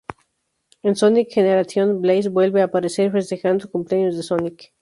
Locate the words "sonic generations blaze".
0.95-2.29